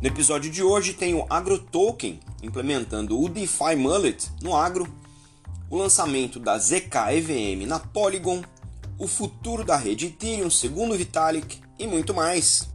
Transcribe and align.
No 0.00 0.06
episódio 0.06 0.48
de 0.48 0.62
hoje 0.62 0.94
tem 0.94 1.12
o 1.12 1.26
AgroToken 1.28 2.20
implementando 2.40 3.20
o 3.20 3.28
DeFi 3.28 3.74
Mullet 3.74 4.30
no 4.40 4.54
agro, 4.54 4.86
o 5.68 5.76
lançamento 5.76 6.38
da 6.38 6.56
ZK 6.56 7.10
EVM 7.14 7.66
na 7.66 7.80
Polygon, 7.80 8.40
o 8.96 9.08
futuro 9.08 9.64
da 9.64 9.76
rede 9.76 10.06
Ethereum 10.06 10.48
segundo 10.48 10.96
Vitalik 10.96 11.60
e 11.76 11.84
muito 11.88 12.14
mais. 12.14 12.68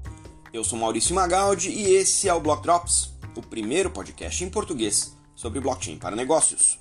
Eu 0.52 0.66
sou 0.66 0.78
Maurício 0.78 1.16
Magaldi 1.16 1.70
e 1.70 1.94
esse 1.94 2.28
é 2.28 2.34
o 2.34 2.42
Block 2.42 2.62
Drops, 2.62 3.14
o 3.38 3.42
primeiro 3.42 3.90
podcast 3.90 4.44
em 4.44 4.50
português 4.50 5.16
sobre 5.34 5.62
blockchain 5.62 5.98
para 5.98 6.18
negócios. 6.18 6.78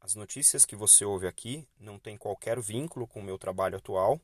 As 0.00 0.14
notícias 0.14 0.64
que 0.64 0.76
você 0.76 1.04
ouve 1.04 1.26
aqui 1.26 1.66
não 1.80 1.98
têm 1.98 2.16
qualquer 2.16 2.60
vínculo 2.60 3.04
com 3.04 3.18
o 3.18 3.24
meu 3.24 3.36
trabalho 3.36 3.78
atual 3.78 4.20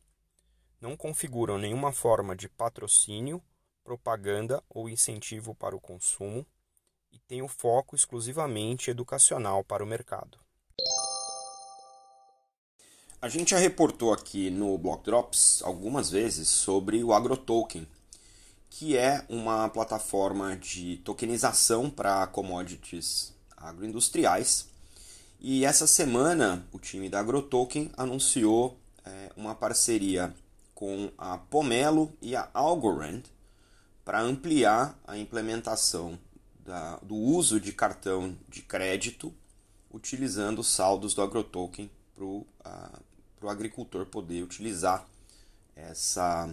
não 0.85 0.99
configuram 0.99 1.57
nenhuma 1.57 1.93
forma 1.93 2.37
de 2.37 2.47
patrocínio, 2.47 3.43
propaganda 3.83 4.63
ou 4.69 4.87
incentivo 4.87 5.55
para 5.55 5.75
o 5.75 5.81
consumo 5.81 6.47
e 7.11 7.19
têm 7.21 7.41
o 7.41 7.49
foco 7.49 7.97
exclusivamente 7.97 8.91
educacional 8.91 9.65
para 9.65 9.83
o 9.83 9.87
mercado. 9.87 10.39
A 13.19 13.31
gente 13.31 13.53
já 13.53 13.59
reportou 13.59 14.13
aqui 14.13 14.51
no 14.51 14.77
Block 14.77 15.03
Drops 15.03 15.63
algumas 15.63 16.11
vezes 16.11 16.49
sobre 16.49 17.03
o 17.03 17.15
AgroToken, 17.15 17.89
que 18.69 18.95
é 18.95 19.25
uma 19.31 19.71
plataforma 19.71 20.55
de 20.55 20.99
tokenização 20.99 21.89
para 21.89 22.27
commodities 22.27 23.33
agroindustriais. 23.57 24.69
E 25.41 25.65
essa 25.65 25.87
semana 25.87 26.69
o 26.73 26.79
time 26.79 27.09
da 27.09 27.21
AgroToken 27.21 27.91
anunciou 27.97 28.79
é, 29.03 29.31
uma 29.35 29.55
parceria 29.55 30.35
com 30.75 31.13
a 31.17 31.39
Pomelo 31.39 32.13
e 32.21 32.35
a 32.35 32.51
Algorand 32.53 33.23
para 34.05 34.21
ampliar 34.21 34.99
a 35.07 35.17
implementação 35.17 36.19
da, 36.59 36.97
do 36.99 37.15
uso 37.15 37.61
de 37.61 37.73
cartão 37.73 38.37
de 38.49 38.63
crédito 38.63 39.33
utilizando 39.91 40.59
os 40.59 40.67
saldos 40.67 41.15
do 41.15 41.23
AgroToken 41.23 41.91
para 42.15 42.25
o 42.25 43.49
agricultor 43.49 44.07
poder 44.07 44.43
utilizar 44.43 45.07
essa, 45.77 46.53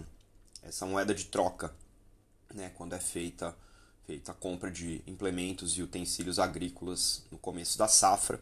essa 0.62 0.86
moeda 0.86 1.14
de 1.14 1.24
troca 1.24 1.74
né, 2.54 2.70
quando 2.76 2.94
é 2.94 3.00
feita, 3.00 3.56
feita 4.06 4.32
a 4.32 4.34
compra 4.34 4.70
de 4.70 5.02
implementos 5.06 5.76
e 5.76 5.82
utensílios 5.82 6.38
agrícolas 6.38 7.24
no 7.30 7.38
começo 7.38 7.76
da 7.78 7.88
safra. 7.88 8.40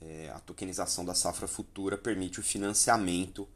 É, 0.00 0.30
a 0.34 0.40
tokenização 0.40 1.04
da 1.04 1.14
safra 1.14 1.48
futura 1.48 1.96
permite 1.96 2.40
o 2.40 2.42
financiamento 2.42 3.48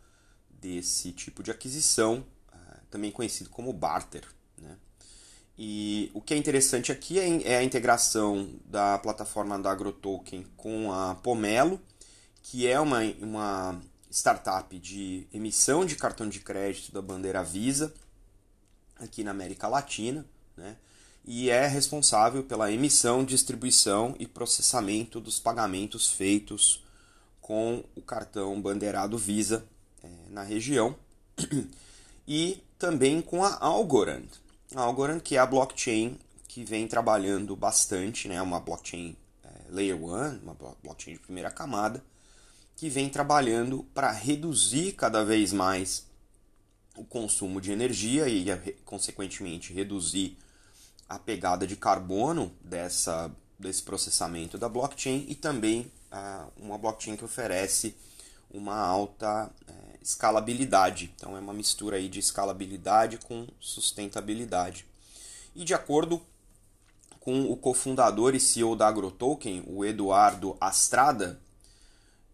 desse 0.61 1.13
tipo 1.13 1.43
de 1.43 1.51
aquisição, 1.51 2.25
ah, 2.53 2.77
também 2.91 3.11
conhecido 3.11 3.51
como 3.51 3.73
barter. 3.73 4.25
Né? 4.59 4.77
E 5.59 6.11
o 6.15 6.21
que 6.21 6.35
é 6.35 6.37
interessante 6.37 6.93
aqui 6.93 7.19
é, 7.19 7.53
é 7.53 7.57
a 7.59 7.63
integração 7.63 8.51
da 8.65 8.99
plataforma 8.99 9.59
da 9.59 9.71
AgroToken 9.71 10.47
com 10.57 10.93
a 10.93 11.15
Pomelo, 11.17 11.81
que 12.43 12.67
é 12.67 12.81
uma, 12.81 13.01
uma 13.21 13.81
startup 14.11 14.79
de 14.79 15.27
emissão 15.33 15.85
de 15.85 15.97
cartão 15.97 16.29
de 16.29 16.41
crédito 16.41 16.93
da 16.93 17.01
bandeira 17.01 17.43
Visa 17.43 17.93
aqui 18.99 19.25
na 19.25 19.31
América 19.31 19.67
Latina, 19.69 20.27
né? 20.57 20.77
e 21.25 21.49
é 21.51 21.67
responsável 21.67 22.43
pela 22.43 22.73
emissão, 22.73 23.25
distribuição 23.25 24.15
e 24.19 24.27
processamento 24.27 25.21
dos 25.21 25.39
pagamentos 25.39 26.11
feitos 26.11 26.85
com 27.41 27.85
o 27.95 28.03
cartão 28.03 28.61
bandeirado 28.61 29.17
Visa 29.19 29.65
na 30.29 30.43
região 30.43 30.95
e 32.27 32.63
também 32.79 33.21
com 33.21 33.45
a 33.45 33.59
Algorand. 33.61 34.29
A 34.75 34.83
Algorand, 34.83 35.21
que 35.21 35.37
é 35.37 35.39
a 35.39 35.47
blockchain 35.47 36.19
que 36.47 36.65
vem 36.65 36.87
trabalhando 36.87 37.55
bastante, 37.55 38.29
né, 38.29 38.41
uma 38.43 38.61
blockchain 38.61 39.17
é, 39.45 39.49
Layer 39.69 39.97
1, 39.97 40.41
uma 40.43 40.57
blockchain 40.83 41.15
de 41.15 41.21
primeira 41.21 41.51
camada, 41.51 42.03
que 42.77 42.89
vem 42.89 43.09
trabalhando 43.09 43.85
para 43.95 44.11
reduzir 44.11 44.93
cada 44.93 45.25
vez 45.25 45.53
mais 45.53 46.07
o 46.97 47.05
consumo 47.05 47.61
de 47.61 47.73
energia 47.73 48.29
e, 48.29 48.47
consequentemente, 48.85 49.73
reduzir 49.73 50.37
a 51.09 51.19
pegada 51.19 51.67
de 51.67 51.77
carbono 51.77 52.53
dessa, 52.63 53.31
desse 53.59 53.83
processamento 53.83 54.57
da 54.57 54.69
blockchain 54.69 55.27
e 55.29 55.35
também 55.35 55.91
ah, 56.11 56.47
uma 56.57 56.79
blockchain 56.79 57.17
que 57.17 57.25
oferece 57.25 57.95
uma 58.51 58.77
alta 58.77 59.51
é, 59.69 59.90
escalabilidade. 60.03 61.13
Então 61.17 61.37
é 61.37 61.41
uma 61.41 61.53
mistura 61.53 61.97
aí 61.97 62.09
de 62.09 62.19
escalabilidade 62.19 63.19
com 63.19 63.47
sustentabilidade. 63.59 64.87
E 65.55 65.65
de 65.65 65.75
acordo 65.75 66.23
com 67.19 67.51
o 67.51 67.57
cofundador 67.57 68.35
e 68.35 68.41
CEO 68.41 68.75
da 68.75 68.89
AgroToken, 68.89 69.65
o 69.67 69.85
Eduardo 69.85 70.57
Astrada, 70.61 71.39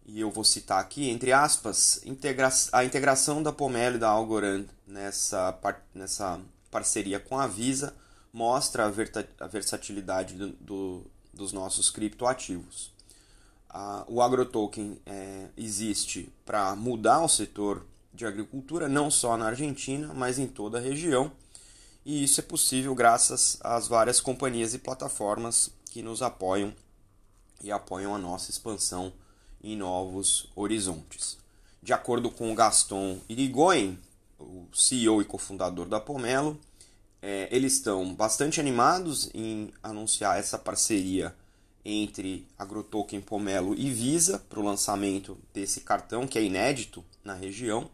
e 0.05 0.21
eu 0.21 0.31
vou 0.31 0.45
citar 0.45 0.79
aqui, 0.79 1.09
entre 1.09 1.33
aspas, 1.33 2.01
integra 2.05 2.49
a 2.71 2.85
integração 2.85 3.43
da 3.43 3.51
Pomelo 3.51 3.97
e 3.97 3.99
da 3.99 4.07
Algorand 4.07 4.65
nessa, 4.87 5.51
par 5.51 5.85
nessa 5.93 6.39
parceria 6.71 7.19
com 7.19 7.37
a 7.37 7.45
Visa 7.45 7.93
mostra 8.31 8.85
a, 8.85 9.43
a 9.43 9.47
versatilidade 9.47 10.35
do, 10.35 10.49
do, 10.53 11.05
dos 11.33 11.51
nossos 11.51 11.89
criptoativos 11.89 12.96
a, 13.69 14.05
o 14.07 14.21
agrotoken 14.21 14.99
é, 15.05 15.47
existe 15.57 16.31
para 16.45 16.75
mudar 16.75 17.21
o 17.23 17.27
setor 17.27 17.85
de 18.13 18.25
agricultura, 18.25 18.89
não 18.89 19.11
só 19.11 19.37
na 19.37 19.47
Argentina, 19.47 20.13
mas 20.13 20.39
em 20.39 20.47
toda 20.47 20.77
a 20.77 20.81
região. 20.81 21.31
E 22.05 22.23
isso 22.23 22.39
é 22.39 22.43
possível 22.43 22.95
graças 22.95 23.57
às 23.61 23.87
várias 23.87 24.19
companhias 24.19 24.73
e 24.73 24.79
plataformas 24.79 25.69
que 25.91 26.01
nos 26.01 26.21
apoiam 26.21 26.73
e 27.61 27.71
apoiam 27.71 28.15
a 28.15 28.17
nossa 28.17 28.49
expansão 28.49 29.11
em 29.63 29.75
novos 29.75 30.49
horizontes. 30.55 31.37
De 31.81 31.93
acordo 31.93 32.29
com 32.31 32.53
Gaston 32.55 33.19
Irigoyen, 33.27 33.99
o 34.39 34.67
CEO 34.73 35.21
e 35.21 35.25
cofundador 35.25 35.87
da 35.87 35.99
Pomelo, 35.99 36.59
é, 37.21 37.47
eles 37.51 37.73
estão 37.73 38.13
bastante 38.13 38.59
animados 38.59 39.29
em 39.33 39.73
anunciar 39.81 40.39
essa 40.39 40.57
parceria 40.57 41.35
entre 41.89 42.45
AgroToken 42.59 43.21
Pomelo 43.21 43.73
e 43.73 43.89
Visa 43.89 44.39
para 44.49 44.59
o 44.59 44.63
lançamento 44.63 45.37
desse 45.53 45.81
cartão 45.81 46.27
que 46.27 46.37
é 46.37 46.43
inédito 46.43 47.03
na 47.23 47.33
região 47.33 47.89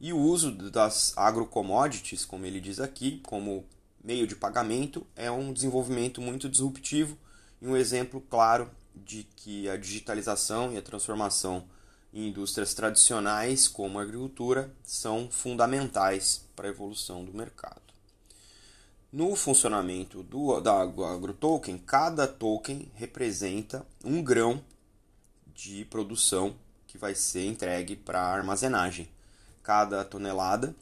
e 0.00 0.12
o 0.12 0.18
uso 0.18 0.52
das 0.70 1.12
agrocommodities, 1.16 2.24
como 2.24 2.46
ele 2.46 2.60
diz 2.60 2.80
aqui, 2.80 3.20
como 3.24 3.66
meio 4.02 4.26
de 4.26 4.34
pagamento 4.34 5.06
é 5.14 5.30
um 5.30 5.52
desenvolvimento 5.52 6.22
muito 6.22 6.48
disruptivo 6.48 7.18
e 7.60 7.66
um 7.66 7.76
exemplo 7.76 8.20
claro 8.30 8.70
de 8.94 9.24
que 9.36 9.68
a 9.68 9.76
digitalização 9.76 10.72
e 10.72 10.78
a 10.78 10.82
transformação 10.82 11.64
em 12.14 12.28
indústrias 12.28 12.72
tradicionais 12.72 13.68
como 13.68 13.98
a 13.98 14.02
agricultura 14.02 14.72
são 14.82 15.28
fundamentais 15.30 16.46
para 16.56 16.68
a 16.68 16.70
evolução 16.70 17.24
do 17.24 17.36
mercado. 17.36 17.87
No 19.10 19.34
funcionamento 19.34 20.22
do, 20.22 20.60
da 20.60 20.82
AgroToken, 20.82 21.78
cada 21.78 22.28
token 22.28 22.92
representa 22.94 23.86
um 24.04 24.22
grão 24.22 24.62
de 25.54 25.86
produção 25.86 26.54
que 26.86 26.98
vai 26.98 27.14
ser 27.14 27.46
entregue 27.46 27.96
para 27.96 28.20
armazenagem. 28.20 29.08
Cada 29.62 30.04
tonelada 30.04 30.76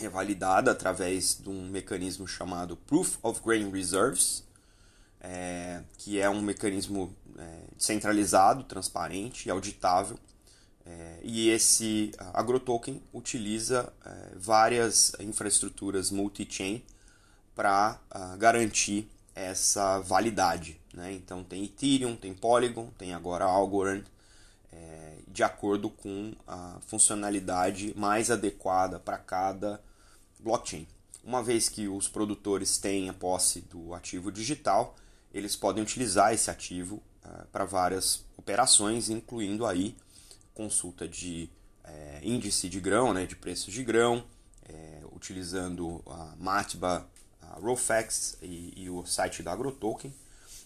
é 0.00 0.08
validada 0.08 0.70
através 0.70 1.38
de 1.38 1.50
um 1.50 1.68
mecanismo 1.68 2.26
chamado 2.26 2.74
Proof 2.74 3.18
of 3.22 3.42
Grain 3.44 3.70
Reserves, 3.70 4.42
é, 5.20 5.82
que 5.98 6.18
é 6.18 6.30
um 6.30 6.40
mecanismo 6.40 7.14
é, 7.36 7.58
centralizado, 7.76 8.64
transparente 8.64 9.46
e 9.46 9.50
auditável. 9.50 10.18
É, 10.86 11.20
e 11.22 11.50
esse 11.50 12.12
AgroToken 12.32 13.02
utiliza 13.12 13.92
é, 14.06 14.32
várias 14.36 15.12
infraestruturas 15.20 16.10
multi-chain 16.10 16.82
para 17.56 17.92
uh, 17.94 17.98
ah, 18.10 18.36
garantir 18.36 19.10
essa 19.34 19.98
validade. 20.00 20.78
Né? 20.94 21.12
Então 21.14 21.42
tem 21.42 21.64
Ethereum, 21.64 22.14
tem 22.14 22.32
Polygon, 22.32 22.90
tem 22.98 23.14
agora 23.14 23.44
Algorand, 23.44 24.04
é, 24.72 25.16
de 25.26 25.42
acordo 25.42 25.90
com 25.90 26.34
a 26.46 26.78
funcionalidade 26.86 27.94
mais 27.96 28.30
adequada 28.30 29.00
para 29.00 29.18
cada 29.18 29.80
blockchain. 30.38 30.86
Uma 31.24 31.42
vez 31.42 31.68
que 31.68 31.88
os 31.88 32.08
produtores 32.08 32.78
têm 32.78 33.08
a 33.08 33.12
posse 33.12 33.62
do 33.62 33.94
ativo 33.94 34.30
digital, 34.30 34.94
eles 35.32 35.56
podem 35.56 35.82
utilizar 35.82 36.32
esse 36.32 36.50
ativo 36.50 37.02
uh, 37.24 37.46
para 37.50 37.64
várias 37.64 38.24
operações, 38.36 39.10
incluindo 39.10 39.66
aí 39.66 39.96
consulta 40.54 41.06
de 41.08 41.50
é, 41.84 42.20
índice 42.22 42.68
de 42.68 42.80
grão, 42.80 43.12
né, 43.12 43.26
de 43.26 43.36
preços 43.36 43.72
de 43.72 43.84
grão, 43.84 44.24
é, 44.68 45.00
utilizando 45.12 46.02
a 46.06 46.34
Matba 46.38 47.06
a 47.56 48.08
e, 48.42 48.72
e 48.76 48.90
o 48.90 49.04
site 49.06 49.42
da 49.42 49.52
AgroToken. 49.52 50.12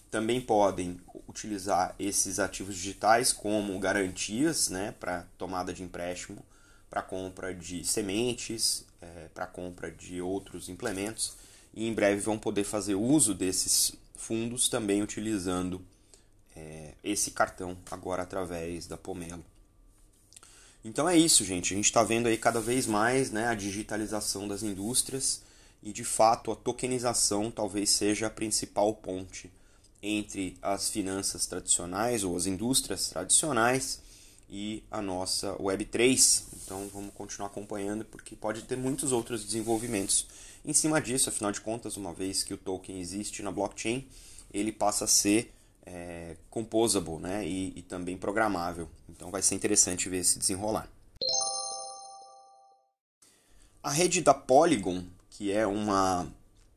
Também 0.09 0.41
podem 0.41 0.99
utilizar 1.27 1.95
esses 1.97 2.37
ativos 2.39 2.75
digitais 2.75 3.31
como 3.31 3.79
garantias 3.79 4.69
né, 4.69 4.93
para 4.99 5.25
tomada 5.37 5.73
de 5.73 5.83
empréstimo 5.83 6.43
para 6.91 7.01
compra 7.01 7.55
de 7.55 7.85
sementes, 7.85 8.85
é, 9.01 9.29
para 9.33 9.47
compra 9.47 9.89
de 9.89 10.21
outros 10.21 10.67
implementos 10.67 11.31
e 11.73 11.87
em 11.87 11.93
breve 11.93 12.19
vão 12.19 12.37
poder 12.37 12.65
fazer 12.65 12.95
uso 12.95 13.33
desses 13.33 13.93
fundos 14.13 14.67
também 14.67 15.01
utilizando 15.01 15.81
é, 16.53 16.93
esse 17.01 17.31
cartão 17.31 17.77
agora 17.89 18.23
através 18.23 18.87
da 18.87 18.97
Pomelo. 18.97 19.43
Então 20.83 21.07
é 21.07 21.17
isso, 21.17 21.45
gente. 21.45 21.73
A 21.73 21.77
gente 21.77 21.85
está 21.85 22.03
vendo 22.03 22.27
aí 22.27 22.37
cada 22.37 22.59
vez 22.59 22.85
mais 22.85 23.31
né, 23.31 23.47
a 23.47 23.55
digitalização 23.55 24.45
das 24.45 24.61
indústrias 24.61 25.41
e 25.83 25.91
de 25.91 26.03
fato 26.03 26.51
a 26.51 26.55
tokenização 26.55 27.49
talvez 27.49 27.89
seja 27.89 28.27
a 28.27 28.29
principal 28.29 28.93
ponte 28.93 29.51
entre 30.01 30.57
as 30.61 30.89
finanças 30.89 31.45
tradicionais 31.45 32.23
ou 32.23 32.35
as 32.35 32.45
indústrias 32.45 33.09
tradicionais 33.09 34.01
e 34.49 34.83
a 34.91 35.01
nossa 35.01 35.53
Web3. 35.55 36.43
Então 36.63 36.89
vamos 36.93 37.13
continuar 37.13 37.47
acompanhando 37.47 38.03
porque 38.05 38.35
pode 38.35 38.63
ter 38.63 38.75
muitos 38.75 39.11
outros 39.11 39.45
desenvolvimentos 39.45 40.27
em 40.65 40.73
cima 40.73 40.99
disso. 40.99 41.29
Afinal 41.29 41.51
de 41.51 41.61
contas, 41.61 41.97
uma 41.97 42.13
vez 42.13 42.43
que 42.43 42.53
o 42.53 42.57
token 42.57 42.99
existe 42.99 43.41
na 43.41 43.51
blockchain, 43.51 44.07
ele 44.53 44.71
passa 44.71 45.05
a 45.05 45.07
ser 45.07 45.53
é, 45.85 46.35
composable 46.49 47.17
né? 47.19 47.47
E, 47.47 47.73
e 47.75 47.81
também 47.81 48.17
programável. 48.17 48.89
Então 49.09 49.31
vai 49.31 49.41
ser 49.41 49.55
interessante 49.55 50.09
ver 50.09 50.23
se 50.23 50.37
desenrolar. 50.37 50.89
A 53.83 53.89
rede 53.89 54.21
da 54.21 54.33
Polygon, 54.33 55.03
que 55.31 55.51
é 55.51 55.65
uma, 55.65 56.27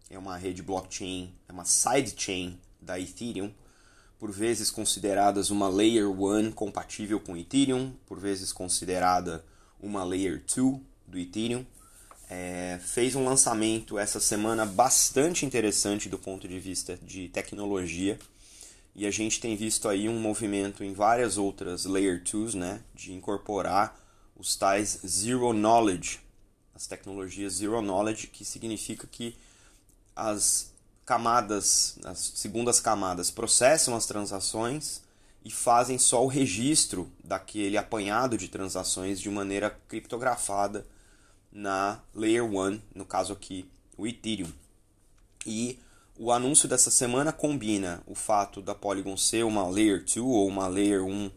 é 0.09 0.17
uma 0.17 0.37
rede 0.37 0.62
blockchain, 0.62 1.35
é 1.49 1.53
uma 1.53 1.65
sidechain 1.65 2.59
da 2.81 2.99
Ethereum, 2.99 3.53
por 4.19 4.31
vezes 4.31 4.71
consideradas 4.71 5.51
uma 5.51 5.69
Layer 5.69 6.09
1 6.09 6.53
compatível 6.53 7.21
com 7.21 7.37
Ethereum, 7.37 7.93
por 8.06 8.19
vezes 8.19 8.53
considerada 8.53 9.45
uma 9.81 10.05
Layer 10.05 10.43
2 10.47 10.81
do 11.06 11.19
Ethereum. 11.19 11.67
É, 12.31 12.81
fez 12.83 13.15
um 13.15 13.25
lançamento 13.25 13.99
essa 13.99 14.19
semana 14.19 14.65
bastante 14.65 15.45
interessante 15.45 16.09
do 16.09 16.19
ponto 16.19 16.49
de 16.49 16.59
vista 16.59 16.97
de 17.03 17.29
tecnologia. 17.29 18.19
E 18.95 19.05
a 19.05 19.11
gente 19.11 19.41
tem 19.41 19.56
visto 19.56 19.89
aí 19.89 20.09
um 20.09 20.19
movimento 20.19 20.85
em 20.85 20.95
várias 20.95 21.37
outras 21.37 21.85
Layer 21.85 22.23
2, 22.23 22.55
né, 22.55 22.81
de 22.95 23.12
incorporar 23.12 24.01
os 24.37 24.56
tais 24.56 25.01
Zero 25.06 25.53
Knowledge, 25.53 26.24
as 26.75 26.87
tecnologias 26.87 27.55
Zero 27.55 27.81
Knowledge, 27.81 28.26
que 28.26 28.44
significa 28.44 29.06
que 29.06 29.37
as 30.15 30.73
camadas, 31.05 31.99
as 32.05 32.19
segundas 32.35 32.81
camadas, 32.81 33.31
processam 33.31 33.94
as 33.94 34.06
transações 34.06 35.03
e 35.44 35.50
fazem 35.50 35.99
só 35.99 36.25
o 36.25 36.29
registro 36.29 37.11
daquele 37.23 37.76
apanhado 37.76 38.38
de 38.38 38.49
transações 38.49 39.21
de 39.21 39.31
maneira 39.31 39.71
criptografada 39.88 40.87
na 41.53 42.00
Layer 42.15 42.44
1, 42.44 42.81
no 42.94 43.05
caso 43.05 43.32
aqui 43.32 43.69
o 43.97 44.06
Ethereum. 44.06 44.50
E 45.47 45.79
o 46.19 46.32
anúncio 46.32 46.69
dessa 46.69 46.91
semana 46.91 47.32
combina 47.32 48.03
o 48.06 48.15
fato 48.15 48.62
da 48.62 48.75
Polygon 48.75 49.17
ser 49.17 49.44
uma 49.44 49.69
Layer 49.69 49.99
2 49.99 50.17
ou 50.19 50.49
uma 50.49 50.67
Layer 50.67 51.05
1 51.05 51.31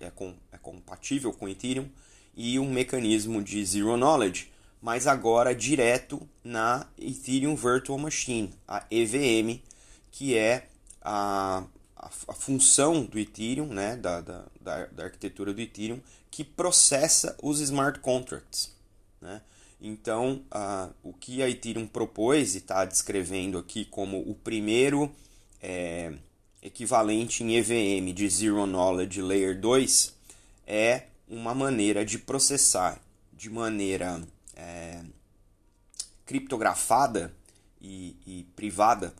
é, 0.00 0.10
com, 0.10 0.34
é 0.50 0.58
compatível 0.58 1.32
com 1.32 1.48
Ethereum 1.48 1.88
e 2.34 2.58
um 2.58 2.70
mecanismo 2.70 3.42
de 3.42 3.64
Zero 3.64 3.96
Knowledge, 3.96 4.50
mas 4.80 5.06
agora 5.06 5.54
direto 5.54 6.20
na 6.42 6.86
Ethereum 6.98 7.54
Virtual 7.54 7.98
Machine, 7.98 8.52
a 8.66 8.84
EVM, 8.90 9.60
que 10.10 10.36
é 10.36 10.66
a, 11.00 11.64
a, 11.96 12.06
a 12.06 12.34
função 12.34 13.04
do 13.04 13.18
Ethereum, 13.18 13.66
né, 13.66 13.96
da, 13.96 14.20
da, 14.20 14.44
da, 14.60 15.04
arquitetura 15.04 15.52
do 15.52 15.60
Ethereum, 15.60 16.00
que 16.30 16.42
processa 16.42 17.36
os 17.42 17.60
smart 17.60 18.00
contracts. 18.00 18.74
Né? 19.20 19.40
Então, 19.80 20.42
uh, 20.52 20.92
o 21.02 21.12
que 21.12 21.42
a 21.42 21.48
Ethereum 21.48 21.86
propôs 21.86 22.54
e 22.54 22.58
está 22.58 22.84
descrevendo 22.84 23.58
aqui 23.58 23.84
como 23.84 24.18
o 24.18 24.34
primeiro 24.34 25.12
é, 25.62 26.12
equivalente 26.62 27.44
em 27.44 27.56
EVM 27.56 28.12
de 28.12 28.28
Zero 28.28 28.66
Knowledge 28.66 29.20
Layer 29.20 29.60
2 29.60 30.14
é 30.66 31.04
uma 31.32 31.54
maneira 31.54 32.04
de 32.04 32.18
processar 32.18 33.00
de 33.32 33.48
maneira 33.48 34.22
é, 34.54 35.02
criptografada 36.26 37.34
e, 37.80 38.14
e, 38.26 38.46
privada 38.54 39.14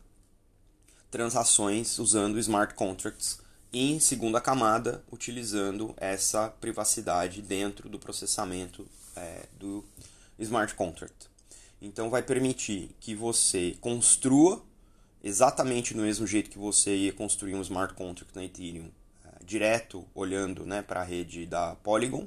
transações 1.10 1.98
usando 1.98 2.38
smart 2.38 2.74
contracts 2.74 3.40
em 3.72 3.98
segunda 3.98 4.42
camada, 4.42 5.02
utilizando 5.10 5.94
essa 5.96 6.50
privacidade 6.60 7.40
dentro 7.40 7.88
do 7.88 7.98
processamento 7.98 8.86
é, 9.16 9.46
do 9.58 9.82
smart 10.38 10.74
contract. 10.74 11.30
Então 11.80 12.10
vai 12.10 12.22
permitir 12.22 12.94
que 13.00 13.14
você 13.14 13.74
construa 13.80 14.62
exatamente 15.24 15.94
do 15.94 16.02
mesmo 16.02 16.26
jeito 16.26 16.50
que 16.50 16.58
você 16.58 16.94
ia 16.94 17.12
construir 17.12 17.54
um 17.54 17.62
smart 17.62 17.94
contract 17.94 18.36
na 18.36 18.44
Ethereum, 18.44 18.90
direto 19.44 20.06
olhando 20.14 20.64
né, 20.64 20.82
para 20.82 21.00
a 21.00 21.04
rede 21.04 21.46
da 21.46 21.74
Polygon 21.76 22.26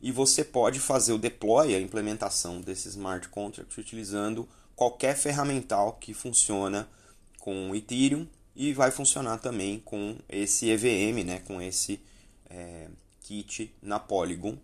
e 0.00 0.12
você 0.12 0.44
pode 0.44 0.80
fazer 0.80 1.12
o 1.12 1.18
deploy, 1.18 1.74
a 1.74 1.80
implementação 1.80 2.60
desse 2.60 2.88
smart 2.88 3.28
contract 3.28 3.78
utilizando 3.80 4.48
qualquer 4.76 5.16
ferramental 5.16 5.94
que 5.94 6.12
funciona 6.12 6.88
com 7.38 7.74
Ethereum 7.74 8.26
e 8.54 8.72
vai 8.72 8.90
funcionar 8.90 9.38
também 9.38 9.80
com 9.80 10.16
esse 10.28 10.70
EVM, 10.70 11.24
né, 11.24 11.40
com 11.40 11.60
esse 11.60 12.00
é, 12.50 12.88
kit 13.20 13.74
na 13.82 13.98
Polygon. 13.98 14.56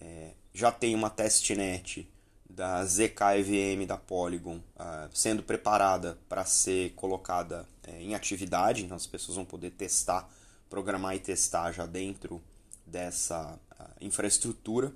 É, 0.00 0.30
já 0.52 0.72
tem 0.72 0.94
uma 0.94 1.10
testnet 1.10 2.08
da 2.48 2.84
ZK-EVM 2.84 3.86
da 3.86 3.96
Polygon 3.96 4.56
uh, 4.56 5.08
sendo 5.14 5.42
preparada 5.42 6.18
para 6.28 6.44
ser 6.44 6.90
colocada 6.94 7.68
é, 7.86 8.02
em 8.02 8.14
atividade, 8.14 8.84
então 8.84 8.96
as 8.96 9.06
pessoas 9.06 9.36
vão 9.36 9.44
poder 9.44 9.70
testar, 9.70 10.28
programar 10.68 11.16
e 11.16 11.20
testar 11.20 11.72
já 11.72 11.86
dentro 11.86 12.40
dessa 12.86 13.58
infraestrutura 14.00 14.92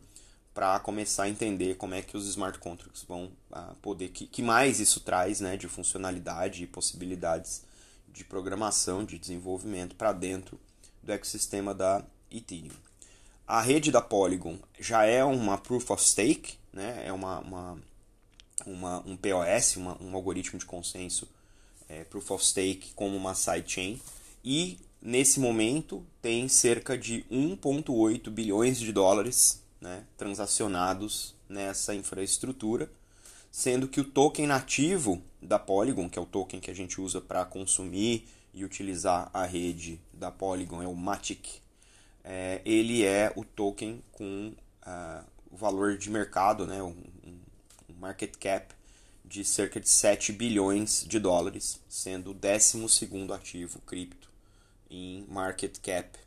para 0.55 0.79
começar 0.81 1.25
a 1.25 1.29
entender 1.29 1.77
como 1.77 1.95
é 1.95 2.03
que 2.03 2.17
os 2.17 2.27
smart 2.27 2.59
contracts 2.59 3.05
vão 3.05 3.33
uh, 3.51 3.75
poder 3.81 4.11
que, 4.11 4.27
que 4.27 4.43
mais 4.43 4.81
isso 4.81 5.01
traz 5.01 5.41
né, 5.41 5.57
de 5.57 5.67
funcionalidade 5.67 6.63
e 6.63 6.67
possibilidades 6.67 7.63
de 8.09 8.25
programação, 8.25 9.05
de 9.05 9.19
desenvolvimento 9.19 9.97
para 9.97 10.13
dentro 10.13 10.61
do 11.03 11.11
ecossistema 11.11 11.75
da 11.75 12.05
Ethereum. 12.31 12.75
A 13.47 13.61
rede 13.61 13.91
da 13.91 14.03
Polygon 14.03 14.59
já 14.79 15.05
é 15.05 15.25
uma 15.25 15.57
Proof 15.57 15.91
of 15.91 16.03
Stake, 16.03 16.59
né, 16.73 17.03
é 17.07 17.13
uma, 17.13 17.39
uma, 17.41 17.79
uma 18.67 19.01
um 19.07 19.17
POS, 19.17 19.77
uma, 19.77 20.03
um 20.03 20.15
algoritmo 20.15 20.59
de 20.59 20.67
consenso 20.67 21.27
é, 21.89 22.05
Proof 22.05 22.31
of 22.31 22.45
Stake 22.45 22.93
como 22.95 23.17
uma 23.17 23.35
sidechain 23.35 24.01
e 24.45 24.79
nesse 25.03 25.41
momento 25.41 26.07
tem 26.23 26.47
cerca 26.47 26.97
de 26.97 27.25
1,8 27.31 28.31
bilhões 28.31 28.79
de 28.79 28.93
dólares 28.93 29.61
né, 29.81 30.05
transacionados 30.17 31.35
nessa 31.49 31.93
infraestrutura, 31.93 32.89
sendo 33.51 33.89
que 33.89 34.01
o 34.01 34.05
token 34.05 34.47
nativo 34.47 35.21
da 35.43 35.59
Polygon, 35.59 36.09
que 36.09 36.19
é 36.19 36.23
o 36.23 36.27
token 36.27 36.61
que 36.61 36.71
a 36.71 36.75
gente 36.75 37.01
usa 37.01 37.21
para 37.21 37.45
consumir 37.45 38.29
e 38.55 38.65
utilizar 38.65 39.29
a 39.35 39.45
rede 39.45 40.01
da 40.13 40.31
Polygon, 40.31 40.81
é 40.81 40.87
o 40.87 40.95
Matic, 40.95 41.61
é, 42.23 42.63
ele 42.65 43.05
é 43.05 43.33
o 43.35 43.45
token 43.45 44.01
com 44.13 44.55
uh, 44.87 45.25
o 45.51 45.57
valor 45.57 45.99
de 45.99 46.09
mercado, 46.09 46.65
né, 46.65 46.81
um, 46.81 46.95
um 47.25 47.95
market 47.99 48.37
cap 48.39 48.73
de 49.25 49.45
cerca 49.45 49.81
de 49.81 49.89
7 49.89 50.33
bilhões 50.33 51.05
de 51.09 51.19
dólares, 51.19 51.81
sendo 51.89 52.31
o 52.31 52.35
12 52.35 53.33
ativo 53.33 53.81
cripto 53.81 54.32
em 54.93 55.25
market 55.29 55.79
cap. 55.81 56.19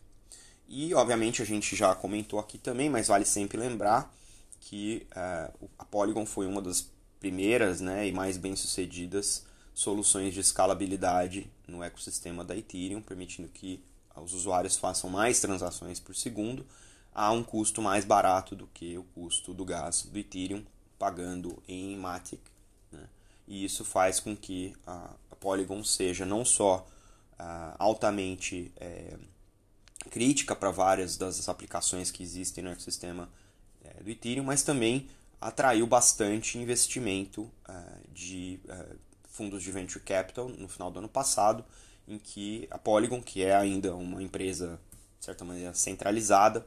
E, 0.67 0.93
obviamente, 0.93 1.41
a 1.41 1.45
gente 1.45 1.75
já 1.75 1.93
comentou 1.93 2.39
aqui 2.39 2.57
também, 2.57 2.89
mas 2.89 3.07
vale 3.07 3.24
sempre 3.24 3.57
lembrar 3.57 4.12
que 4.60 5.05
uh, 5.12 5.69
a 5.77 5.86
Polygon 5.86 6.25
foi 6.25 6.48
uma 6.48 6.62
das 6.62 6.89
primeiras 7.19 7.79
né, 7.79 8.07
e 8.07 8.12
mais 8.12 8.38
bem-sucedidas 8.38 9.45
soluções 9.74 10.34
de 10.34 10.39
escalabilidade 10.39 11.50
no 11.67 11.84
ecossistema 11.84 12.43
da 12.43 12.55
Ethereum, 12.55 13.01
permitindo 13.01 13.48
que 13.48 13.84
os 14.15 14.34
usuários 14.34 14.77
façam 14.77 15.10
mais 15.10 15.39
transações 15.39 16.00
por 16.00 16.15
segundo 16.15 16.65
a 17.13 17.31
um 17.31 17.43
custo 17.43 17.81
mais 17.81 18.05
barato 18.05 18.55
do 18.55 18.67
que 18.67 18.98
o 18.98 19.03
custo 19.03 19.53
do 19.53 19.65
gás 19.65 20.03
do 20.03 20.17
Ethereum, 20.17 20.63
pagando 20.98 21.62
em 21.67 21.95
Matic. 21.98 22.41
Né? 22.91 23.07
E 23.48 23.65
isso 23.65 23.84
faz 23.86 24.19
com 24.19 24.36
que 24.36 24.74
a, 24.88 25.13
Polygon 25.39 25.84
seja 25.84 26.25
não 26.25 26.43
só 26.43 26.88
uh, 27.39 27.75
altamente 27.77 28.72
é, 28.77 29.18
crítica 30.10 30.56
para 30.56 30.72
várias 30.72 31.18
das 31.18 31.48
aplicações 31.50 32.12
que 32.12 32.24
existem 32.24 32.63
no 32.63 32.70
ecossistema 32.70 33.30
é, 33.84 34.04
do 34.04 34.10
Ethereum, 34.10 34.44
mas 34.44 34.63
também 34.63 35.10
atraiu 35.39 35.86
bastante 35.86 36.58
investimento 36.58 37.42
uh, 37.42 38.13
de 38.13 38.60
uh, 38.65 38.96
fundos 39.30 39.62
de 39.62 39.72
venture 39.72 40.04
capital 40.04 40.50
no 40.50 40.68
final 40.68 40.89
do 40.89 41.00
ano 41.00 41.10
passado, 41.10 41.63
em 42.08 42.18
que 42.18 42.68
a 42.72 42.77
Polygon, 42.77 43.22
que 43.22 43.44
é 43.44 43.56
ainda 43.56 43.96
uma 43.96 44.22
empresa 44.22 44.80
de 45.20 45.25
certa 45.25 45.44
maneira 45.44 45.74
centralizada, 45.74 46.65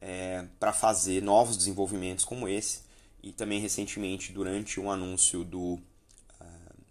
é, 0.00 0.46
para 0.60 0.72
fazer 0.72 1.22
novos 1.22 1.56
desenvolvimentos 1.56 2.24
como 2.24 2.48
esse. 2.48 2.84
E 3.22 3.32
também 3.32 3.60
recentemente, 3.60 4.32
durante 4.32 4.78
um 4.78 4.90
anúncio 4.90 5.42
do, 5.42 5.80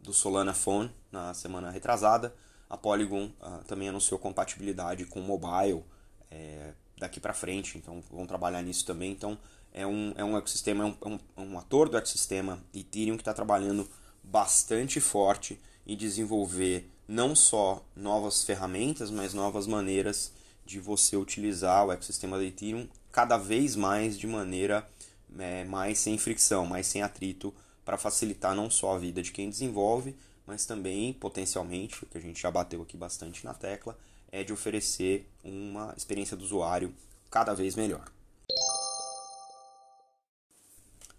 do 0.01 0.13
Solana 0.13 0.53
Phone, 0.53 0.91
na 1.12 1.34
semana 1.34 1.72
retrasada, 1.72 2.36
a 2.69 2.77
Polygon 2.77 3.25
uh, 3.41 3.63
também 3.67 3.89
anunciou 3.89 4.19
compatibilidade 4.19 5.05
com 5.05 5.22
mobile 5.22 5.84
é, 6.31 6.74
daqui 6.98 7.19
para 7.19 7.34
frente, 7.34 7.77
então 7.77 8.01
vão 8.12 8.25
trabalhar 8.25 8.62
nisso 8.62 8.86
também. 8.86 9.12
Então 9.12 9.38
é 9.74 9.86
um, 9.86 10.13
é 10.15 10.24
um 10.24 10.38
ecossistema, 10.38 10.84
é 10.84 11.07
um, 11.07 11.15
é 11.15 11.19
é 11.38 11.41
um 11.41 11.57
ator 11.60 11.89
do 11.89 11.98
ecossistema 11.98 12.60
Ethereum 12.74 13.15
que 13.15 13.22
está 13.22 13.34
trabalhando 13.34 13.88
bastante 14.24 15.00
forte 15.00 15.60
em 15.86 15.95
desenvolver 15.95 16.89
não 17.07 17.36
só 17.36 17.86
novas 17.95 18.43
ferramentas, 18.43 19.12
mas 19.12 19.34
novas 19.34 19.67
maneiras 19.67 20.34
de 20.65 20.79
você 20.79 21.15
utilizar 21.15 21.86
o 21.86 21.91
ecossistema 21.91 22.38
da 22.38 22.43
Ethereum 22.43 22.88
cada 23.12 23.38
vez 23.38 23.75
mais 23.75 24.17
de 24.17 24.25
maneira 24.25 24.89
é, 25.38 25.63
mais 25.65 26.00
sem 26.00 26.17
fricção, 26.17 26.65
mais 26.65 26.88
sem 26.88 27.03
atrito, 27.03 27.53
para 27.84 27.98
facilitar 27.98 28.55
não 28.55 28.69
só 28.69 28.95
a 28.95 28.98
vida 28.98 29.22
de 29.22 29.31
quem 29.31 29.50
desenvolve, 29.50 30.15
mas 30.46 30.66
também 30.66 31.14
potencialmente, 31.14 32.04
o 32.04 32.08
que 32.08 32.18
a 32.18 32.22
gente 32.22 32.42
já 32.42 32.52
bateu 32.52 32.82
aqui 32.82 32.96
bastante 32.96 33.44
na 33.46 33.54
tecla, 33.54 33.98
é 34.32 34.44
de 34.44 34.54
oferecer 34.54 35.30
uma 35.44 35.94
experiência 35.96 36.36
do 36.36 36.44
usuário 36.44 36.94
cada 37.30 37.54
vez 37.54 37.75
melhor. 37.75 38.12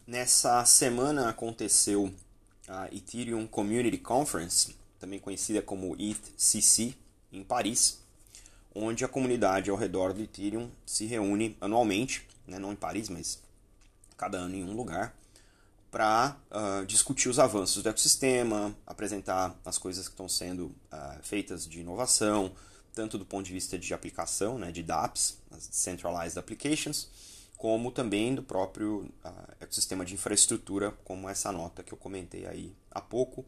Nessa 0.07 0.65
semana 0.65 1.29
aconteceu 1.29 2.13
a 2.69 2.87
Ethereum 2.95 3.47
Community 3.47 3.99
Conference, 3.99 4.77
também 5.01 5.19
conhecida 5.19 5.61
como 5.61 5.97
ETHCC, 5.99 6.95
em 7.33 7.43
Paris, 7.43 8.01
onde 8.75 9.05
a 9.05 9.09
comunidade 9.09 9.71
ao 9.71 9.77
redor 9.77 10.13
do 10.13 10.23
Ethereum 10.23 10.71
se 10.85 11.07
reúne 11.07 11.57
anualmente, 11.61 12.27
né, 12.47 12.59
não 12.59 12.73
em 12.73 12.77
Paris, 12.77 13.09
mas 13.09 13.43
cada 14.17 14.39
ano 14.39 14.55
em 14.55 14.65
um 14.65 14.75
lugar, 14.75 15.15
para 15.97 16.37
uh, 16.51 16.85
discutir 16.85 17.31
os 17.31 17.39
avanços 17.39 17.83
do 17.83 17.89
ecossistema, 17.89 18.77
apresentar 18.87 19.59
as 19.65 19.79
coisas 19.79 20.07
que 20.07 20.13
estão 20.13 20.29
sendo 20.29 20.67
uh, 20.67 21.23
feitas 21.23 21.67
de 21.67 21.81
inovação, 21.81 22.53
tanto 22.93 23.17
do 23.17 23.25
ponto 23.25 23.47
de 23.47 23.53
vista 23.55 23.79
de 23.79 23.95
aplicação, 23.95 24.59
né, 24.59 24.71
de 24.71 24.83
dApps, 24.83 25.39
as 25.51 25.67
Decentralized 25.67 26.39
Applications, 26.39 27.09
como 27.57 27.91
também 27.91 28.35
do 28.35 28.43
próprio 28.43 29.11
uh, 29.25 29.55
ecossistema 29.59 30.05
de 30.05 30.13
infraestrutura, 30.13 30.93
como 31.03 31.31
essa 31.31 31.51
nota 31.51 31.83
que 31.83 31.95
eu 31.95 31.99
comentei 31.99 32.45
aí 32.45 32.77
há 32.91 33.01
pouco, 33.01 33.43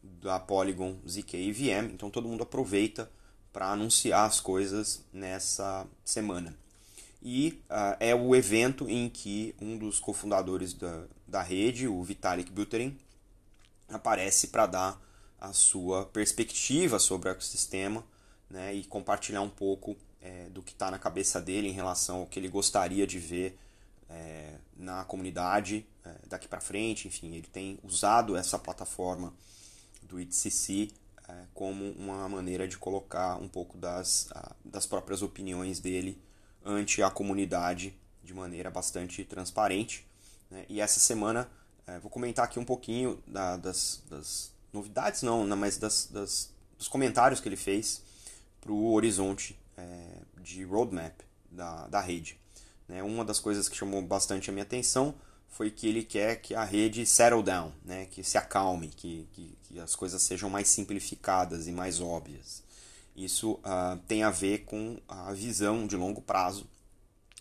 da 0.00 0.38
Polygon 0.38 0.98
ZK 1.04 1.50
VM. 1.50 1.92
Então 1.92 2.10
todo 2.10 2.28
mundo 2.28 2.44
aproveita 2.44 3.10
para 3.52 3.72
anunciar 3.72 4.24
as 4.24 4.38
coisas 4.38 5.02
nessa 5.12 5.84
semana. 6.04 6.54
E 7.22 7.60
uh, 7.68 7.96
é 7.98 8.14
o 8.14 8.34
evento 8.34 8.88
em 8.88 9.08
que 9.08 9.54
um 9.60 9.76
dos 9.76 9.98
cofundadores 9.98 10.72
da, 10.72 11.04
da 11.26 11.42
rede, 11.42 11.88
o 11.88 12.02
Vitalik 12.02 12.50
Buterin, 12.50 12.96
aparece 13.88 14.48
para 14.48 14.66
dar 14.66 15.02
a 15.40 15.52
sua 15.52 16.06
perspectiva 16.06 16.98
sobre 16.98 17.28
o 17.28 17.32
ecossistema 17.32 18.04
né, 18.50 18.74
e 18.74 18.84
compartilhar 18.84 19.40
um 19.40 19.48
pouco 19.48 19.96
é, 20.20 20.48
do 20.50 20.62
que 20.62 20.72
está 20.72 20.90
na 20.90 20.98
cabeça 20.98 21.40
dele 21.40 21.68
em 21.68 21.72
relação 21.72 22.20
ao 22.20 22.26
que 22.26 22.38
ele 22.38 22.48
gostaria 22.48 23.06
de 23.06 23.18
ver 23.18 23.58
é, 24.08 24.54
na 24.76 25.04
comunidade 25.04 25.86
é, 26.04 26.14
daqui 26.28 26.48
para 26.48 26.60
frente. 26.60 27.06
Enfim, 27.06 27.34
ele 27.34 27.46
tem 27.46 27.78
usado 27.82 28.36
essa 28.36 28.58
plataforma 28.58 29.32
do 30.02 30.20
ITCC 30.20 30.90
é, 31.28 31.34
como 31.54 31.90
uma 31.92 32.28
maneira 32.28 32.66
de 32.66 32.78
colocar 32.78 33.36
um 33.36 33.48
pouco 33.48 33.76
das, 33.76 34.28
a, 34.32 34.52
das 34.64 34.86
próprias 34.86 35.22
opiniões 35.22 35.78
dele 35.78 36.20
ante 36.64 37.02
a 37.02 37.10
comunidade 37.10 37.94
de 38.22 38.34
maneira 38.34 38.70
bastante 38.70 39.24
transparente. 39.24 40.06
Né? 40.50 40.64
E 40.68 40.80
essa 40.80 41.00
semana 41.00 41.48
é, 41.86 41.98
vou 41.98 42.10
comentar 42.10 42.44
aqui 42.44 42.58
um 42.58 42.64
pouquinho 42.64 43.22
da, 43.26 43.56
das, 43.56 44.02
das, 44.10 44.52
novidades, 44.72 45.22
não, 45.22 45.46
mas 45.56 45.78
das, 45.78 46.06
das, 46.06 46.52
dos 46.76 46.86
comentários 46.86 47.40
que 47.40 47.48
ele 47.48 47.56
fez 47.56 48.02
para 48.60 48.70
o 48.70 48.92
horizonte 48.92 49.58
é, 49.76 50.18
de 50.42 50.62
roadmap 50.64 51.14
da, 51.50 51.88
da 51.88 52.00
rede. 52.00 52.38
Né? 52.86 53.02
Uma 53.02 53.24
das 53.24 53.40
coisas 53.40 53.68
que 53.68 53.76
chamou 53.76 54.02
bastante 54.02 54.50
a 54.50 54.52
minha 54.52 54.64
atenção 54.64 55.14
foi 55.48 55.70
que 55.70 55.88
ele 55.88 56.04
quer 56.04 56.36
que 56.36 56.54
a 56.54 56.64
rede 56.64 57.06
settle 57.06 57.42
down, 57.42 57.72
né? 57.84 58.06
que 58.06 58.22
se 58.22 58.36
acalme, 58.36 58.88
que, 58.88 59.26
que, 59.32 59.58
que 59.62 59.80
as 59.80 59.96
coisas 59.96 60.20
sejam 60.20 60.50
mais 60.50 60.68
simplificadas 60.68 61.66
e 61.66 61.72
mais 61.72 62.00
óbvias. 62.00 62.62
Isso 63.24 63.54
uh, 63.54 63.98
tem 64.06 64.22
a 64.22 64.30
ver 64.30 64.64
com 64.64 64.96
a 65.08 65.32
visão 65.32 65.88
de 65.88 65.96
longo 65.96 66.22
prazo 66.22 66.68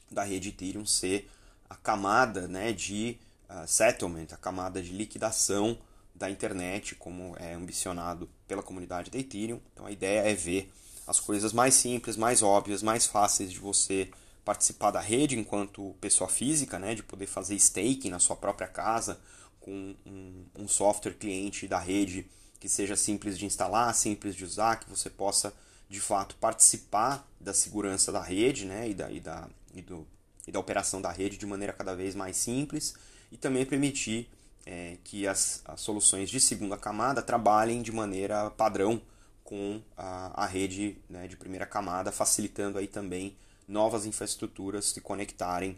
da 0.10 0.24
rede 0.24 0.50
Ethereum 0.50 0.88
ser 0.88 1.30
a 1.70 1.76
camada 1.76 2.48
né, 2.48 2.74
de 2.74 3.20
uh, 3.48 3.68
settlement, 3.68 4.28
a 4.32 4.38
camada 4.38 4.82
de 4.82 4.92
liquidação 4.92 5.78
da 6.16 6.32
internet, 6.32 6.96
como 6.96 7.36
é 7.38 7.54
ambicionado 7.54 8.28
pela 8.48 8.64
comunidade 8.64 9.12
da 9.12 9.20
Ethereum. 9.20 9.62
Então 9.72 9.86
a 9.86 9.92
ideia 9.92 10.22
é 10.22 10.34
ver 10.34 10.74
as 11.06 11.20
coisas 11.20 11.54
mais 11.54 11.76
simples, 11.76 12.18
mais 12.18 12.42
óbvias, 12.42 12.82
mais 12.82 13.06
fáceis 13.06 13.52
de 13.52 13.60
você 13.60 14.10
participar 14.44 14.90
da 14.90 15.00
rede 15.00 15.38
enquanto 15.38 15.96
pessoa 16.02 16.28
física, 16.28 16.80
né, 16.80 16.96
de 16.96 17.04
poder 17.04 17.28
fazer 17.28 17.54
staking 17.54 18.10
na 18.10 18.18
sua 18.18 18.36
própria 18.36 18.68
casa 18.68 19.20
com 19.60 19.94
um, 20.08 20.46
um 20.58 20.68
software 20.68 21.14
cliente 21.14 21.68
da 21.68 21.78
rede 21.78 22.26
que 22.68 22.72
seja 22.74 22.98
simples 22.98 23.40
de 23.40 23.46
instalar, 23.46 23.96
simples 23.96 24.36
de 24.36 24.44
usar, 24.44 24.76
que 24.76 24.90
você 24.90 25.10
possa 25.10 25.54
de 25.88 26.02
fato 26.02 26.36
participar 26.36 27.26
da 27.40 27.54
segurança 27.54 28.12
da 28.12 28.22
rede 28.22 28.66
né, 28.66 28.90
e, 28.90 28.94
da, 28.94 29.10
e, 29.10 29.22
da, 29.22 29.48
e, 29.74 29.82
do, 29.82 30.06
e 30.46 30.52
da 30.52 30.60
operação 30.60 31.02
da 31.02 31.10
rede 31.10 31.38
de 31.38 31.46
maneira 31.46 31.72
cada 31.72 31.96
vez 31.96 32.14
mais 32.14 32.36
simples 32.36 32.94
e 33.32 33.38
também 33.38 33.66
permitir 33.66 34.30
é, 34.66 34.98
que 35.02 35.26
as, 35.26 35.62
as 35.64 35.80
soluções 35.80 36.30
de 36.30 36.42
segunda 36.42 36.78
camada 36.78 37.22
trabalhem 37.22 37.82
de 37.82 37.94
maneira 37.94 38.50
padrão 38.50 39.02
com 39.46 39.82
a, 39.96 40.44
a 40.44 40.46
rede 40.46 40.98
né, 41.10 41.26
de 41.26 41.38
primeira 41.38 41.66
camada, 41.66 42.12
facilitando 42.12 42.78
aí 42.78 42.88
também 42.88 43.34
novas 43.66 44.06
infraestruturas 44.06 44.88
se 44.88 45.00
conectarem 45.00 45.78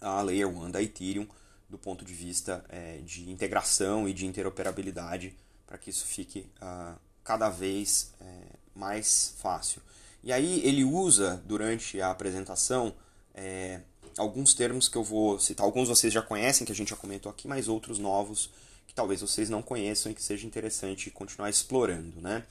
à 0.00 0.22
Layer 0.22 0.48
1 0.48 0.70
da 0.70 0.82
Ethereum 0.82 1.28
do 1.68 1.76
ponto 1.76 2.06
de 2.06 2.14
vista 2.14 2.64
é, 2.70 3.02
de 3.04 3.30
integração 3.30 4.08
e 4.08 4.14
de 4.14 4.24
interoperabilidade 4.24 5.36
para 5.70 5.78
que 5.78 5.88
isso 5.88 6.04
fique 6.04 6.40
uh, 6.60 6.98
cada 7.22 7.48
vez 7.48 8.12
é, 8.20 8.26
mais 8.74 9.36
fácil. 9.38 9.80
E 10.20 10.32
aí 10.32 10.60
ele 10.66 10.82
usa 10.82 11.40
durante 11.46 12.00
a 12.00 12.10
apresentação 12.10 12.92
é, 13.32 13.80
alguns 14.18 14.52
termos 14.52 14.88
que 14.88 14.96
eu 14.96 15.04
vou 15.04 15.38
citar. 15.38 15.64
Alguns 15.64 15.88
vocês 15.88 16.12
já 16.12 16.20
conhecem, 16.20 16.66
que 16.66 16.72
a 16.72 16.74
gente 16.74 16.90
já 16.90 16.96
comentou 16.96 17.30
aqui, 17.30 17.46
mas 17.46 17.68
outros 17.68 18.00
novos 18.00 18.50
que 18.84 18.92
talvez 18.92 19.20
vocês 19.20 19.48
não 19.48 19.62
conheçam 19.62 20.10
e 20.10 20.14
que 20.16 20.22
seja 20.24 20.44
interessante 20.44 21.08
continuar 21.08 21.48
explorando. 21.48 22.20
Né? 22.20 22.44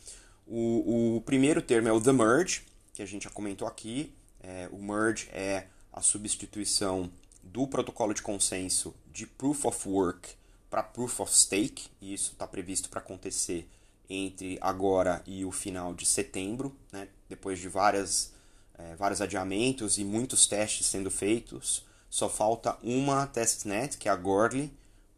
O, 0.48 1.18
o 1.18 1.22
primeiro 1.22 1.62
termo 1.62 1.90
é 1.90 1.92
o 1.92 2.00
The 2.00 2.14
Merge, 2.14 2.62
que 2.94 3.02
a 3.02 3.06
gente 3.06 3.24
já 3.24 3.30
comentou 3.30 3.68
aqui, 3.68 4.14
é, 4.42 4.70
o 4.72 4.82
merge 4.82 5.28
é 5.34 5.66
a 5.92 6.02
substituição 6.02 7.12
do 7.44 7.68
protocolo 7.68 8.14
de 8.14 8.22
consenso 8.22 8.96
de 9.12 9.28
Proof 9.28 9.66
of 9.66 9.90
Work 9.90 10.39
para 10.70 10.84
Proof 10.84 11.20
of 11.22 11.34
Stake, 11.34 11.90
e 12.00 12.14
isso 12.14 12.34
está 12.34 12.46
previsto 12.48 12.90
para 12.90 13.00
acontecer 13.00 13.68
entre 14.10 14.58
agora 14.62 15.22
e 15.26 15.46
o 15.46 15.52
final 15.52 15.94
de 15.94 16.06
setembro, 16.06 16.76
né? 16.92 17.08
depois 17.28 17.60
de 17.60 17.68
várias, 17.68 18.34
é, 18.78 18.96
vários 18.96 19.22
adiamentos 19.22 19.98
e 19.98 20.04
muitos 20.04 20.48
testes 20.48 20.88
sendo 20.88 21.12
feitos. 21.12 21.86
Só 22.10 22.28
falta 22.28 22.76
uma 22.82 23.28
testnet, 23.28 23.98
que 23.98 24.10
é 24.10 24.12
a 24.12 24.16
Gorley, 24.16 24.72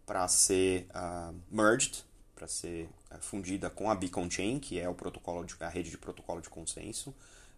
para 0.05 0.27
ser 0.27 0.87
uh, 0.89 1.33
merged, 1.49 2.03
para 2.35 2.47
ser 2.47 2.89
uh, 3.09 3.17
fundida 3.21 3.69
com 3.69 3.89
a 3.89 3.95
Beacon 3.95 4.29
Chain, 4.29 4.59
que 4.59 4.77
é 4.77 4.89
o 4.89 4.93
protocolo 4.93 5.45
de, 5.45 5.55
a 5.61 5.69
rede 5.69 5.89
de 5.89 5.97
protocolo 5.97 6.41
de 6.41 6.49
consenso. 6.49 7.15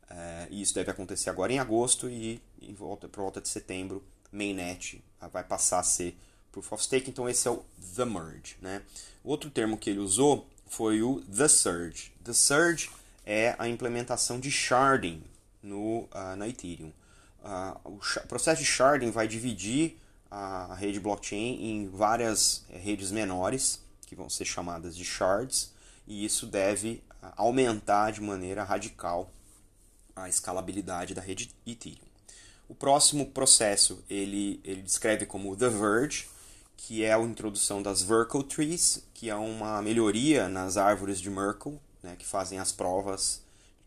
É, 0.08 0.48
e 0.52 0.62
isso 0.62 0.76
deve 0.76 0.92
acontecer 0.92 1.30
agora 1.30 1.52
em 1.52 1.58
agosto 1.58 2.08
e 2.10 2.40
em 2.62 2.74
volta, 2.74 3.08
por 3.08 3.22
volta 3.22 3.42
de 3.42 3.48
setembro, 3.48 4.04
mainnet 4.32 5.04
vai 5.32 5.44
passar 5.44 5.80
a 5.80 5.84
ser 5.84 6.16
Proof 6.53 6.72
of 6.72 6.83
Stake. 6.83 7.10
Então 7.10 7.27
esse 7.27 7.48
é 7.48 7.51
o 7.51 7.65
The 7.95 8.05
Merge. 8.05 8.55
Né? 8.62 8.81
Outro 9.24 9.50
termo 9.50 9.77
que 9.77 9.89
ele 9.89 10.00
usou 10.00 10.48
foi 10.67 11.01
o 11.01 11.22
The 11.22 11.48
Surge. 11.50 12.13
The 12.24 12.31
Surge 12.31 12.89
é 13.25 13.55
a 13.60 13.67
implementação 13.67 14.39
de 14.39 14.50
sharding 14.50 15.24
no, 15.62 16.03
uh, 16.03 16.36
na 16.38 16.48
Ethereum. 16.48 16.91
Uh, 17.43 17.79
o, 17.83 18.27
processo 18.27 18.62
de 18.62 18.65
sharding 18.65 19.12
vai 19.12 19.27
dividir 19.27 19.98
a 20.31 20.74
rede 20.75 21.00
blockchain 21.00 21.63
em 21.63 21.89
várias 21.89 22.63
eh, 22.72 22.77
redes 22.79 23.12
menores, 23.12 23.79
que 24.07 24.15
vão 24.15 24.29
ser 24.29 24.45
chamadas 24.45 24.95
de 24.95 25.05
shards, 25.05 25.72
e 26.07 26.25
isso 26.25 26.48
deve 26.48 27.03
uh, 27.22 27.27
aumentar 27.38 28.12
de 28.12 28.22
maneira 28.22 28.63
radical 28.63 29.31
a 30.15 30.27
escalabilidade 30.27 31.13
da 31.13 31.22
rede 31.22 31.51
Ethereum. 31.67 32.07
O 32.67 32.74
próximo 32.74 33.27
processo 33.27 34.03
ele, 34.10 34.60
ele 34.63 34.81
descreve 34.81 35.25
como 35.25 35.55
The 35.55 35.69
Verge, 35.69 36.27
que 36.77 37.03
é 37.03 37.13
a 37.13 37.20
introdução 37.22 37.82
das 37.82 38.03
Merkle 38.03 38.44
Trees, 38.44 39.03
que 39.13 39.30
é 39.30 39.36
uma 39.36 39.82
melhoria 39.82 40.48
nas 40.50 40.77
árvores 40.77 41.20
de 41.20 41.30
Merkle, 41.30 41.80
né, 42.01 42.15
que 42.18 42.25
fazem 42.25 42.60
as 42.60 42.72
provas 42.72 43.42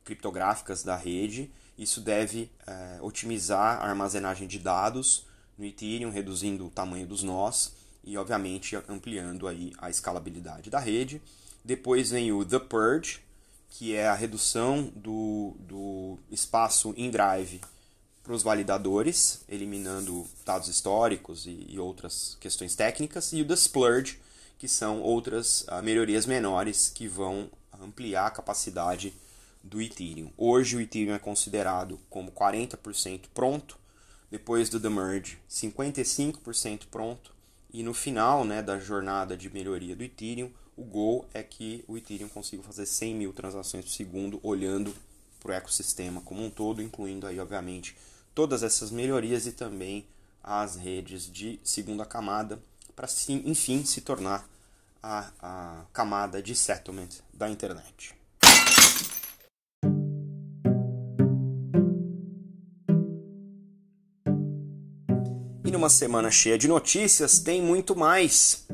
criptográficas 0.04 0.82
da 0.82 0.96
rede, 0.96 1.50
Isso 1.76 2.00
deve 2.00 2.50
é, 2.66 2.98
otimizar 3.02 3.82
a 3.82 3.88
armazenagem 3.88 4.48
de 4.48 4.58
dados 4.58 5.26
no 5.58 5.64
Ethereum, 5.64 6.10
reduzindo 6.10 6.66
o 6.66 6.70
tamanho 6.70 7.06
dos 7.06 7.22
nós 7.22 7.74
e, 8.02 8.16
obviamente, 8.16 8.76
ampliando 8.88 9.46
aí 9.46 9.74
a 9.76 9.90
escalabilidade 9.90 10.70
da 10.70 10.78
rede. 10.78 11.20
Depois 11.62 12.10
vem 12.10 12.32
o 12.32 12.44
The 12.44 12.60
Purge, 12.60 13.20
que 13.68 13.94
é 13.94 14.08
a 14.08 14.14
redução 14.14 14.90
do, 14.96 15.54
do 15.58 16.18
espaço 16.30 16.94
em 16.96 17.10
drive 17.10 17.60
para 18.26 18.34
os 18.34 18.42
validadores, 18.42 19.44
eliminando 19.48 20.26
dados 20.44 20.66
históricos 20.66 21.46
e, 21.46 21.64
e, 21.68 21.78
outras 21.78 22.36
questões 22.40 22.74
técnicas, 22.74 23.32
e 23.32 23.40
o 23.40 23.46
The 23.46 23.54
Splurge, 23.54 24.18
que 24.58 24.66
são 24.66 25.00
outras 25.00 25.60
uh, 25.68 25.80
melhorias 25.80 26.26
menores 26.26 26.90
que 26.92 27.06
vão 27.06 27.48
ampliar 27.80 28.26
a 28.26 28.30
capacidade 28.30 29.14
do 29.62 29.80
Ethereum. 29.80 30.32
Hoje 30.36 30.76
o 30.76 30.80
Ethereum 30.80 31.14
é 31.14 31.20
considerado 31.20 32.00
como 32.10 32.32
40% 32.32 33.26
pronto, 33.32 33.78
depois 34.28 34.68
do 34.68 34.80
The 34.80 34.88
Merge 34.88 35.38
55% 35.48 36.86
pronto, 36.90 37.32
e 37.72 37.84
no 37.84 37.94
final 37.94 38.44
né, 38.44 38.60
da 38.60 38.76
jornada 38.76 39.36
de 39.36 39.48
melhoria 39.48 39.94
do 39.94 40.02
Ethereum, 40.02 40.50
o 40.76 40.82
goal 40.82 41.28
é 41.32 41.44
que 41.44 41.84
o 41.86 41.96
Ethereum 41.96 42.28
consiga 42.28 42.62
fazer 42.64 42.86
100 42.86 43.14
mil 43.14 43.32
transações 43.32 43.84
por 43.84 43.92
segundo, 43.92 44.40
olhando 44.42 44.92
para 45.38 45.50
o 45.50 45.54
ecossistema 45.54 46.20
como 46.22 46.44
um 46.44 46.50
todo, 46.50 46.82
incluindo 46.82 47.24
aí, 47.24 47.38
obviamente, 47.38 47.94
todas 48.36 48.62
essas 48.62 48.90
melhorias 48.90 49.46
e 49.46 49.52
também 49.52 50.06
as 50.44 50.76
redes 50.76 51.32
de 51.32 51.58
segunda 51.64 52.04
camada, 52.04 52.60
para 52.94 53.08
enfim 53.30 53.82
se 53.82 54.02
tornar 54.02 54.46
a, 55.02 55.30
a 55.40 55.84
camada 55.90 56.42
de 56.42 56.54
settlement 56.54 57.08
da 57.32 57.48
internet. 57.48 58.14
E 65.64 65.70
numa 65.70 65.88
semana 65.88 66.30
cheia 66.30 66.58
de 66.58 66.68
notícias, 66.68 67.38
tem 67.38 67.62
muito 67.62 67.96
mais. 67.96 68.66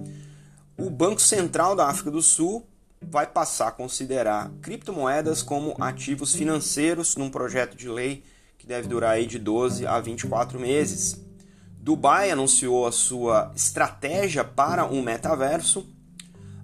O 0.76 0.90
Banco 0.90 1.20
Central 1.20 1.76
da 1.76 1.86
África 1.86 2.10
do 2.10 2.20
Sul 2.20 2.66
vai 3.00 3.28
passar 3.28 3.68
a 3.68 3.72
considerar 3.72 4.50
criptomoedas 4.60 5.40
como 5.40 5.76
ativos 5.80 6.34
financeiros 6.34 7.14
num 7.14 7.30
projeto 7.30 7.76
de 7.76 7.88
lei 7.88 8.24
que 8.62 8.68
deve 8.68 8.86
durar 8.86 9.14
aí 9.14 9.26
de 9.26 9.40
12 9.40 9.84
a 9.88 9.98
24 9.98 10.58
meses. 10.60 11.20
Dubai 11.76 12.30
anunciou 12.30 12.86
a 12.86 12.92
sua 12.92 13.50
estratégia 13.56 14.44
para 14.44 14.86
um 14.86 15.02
metaverso. 15.02 15.84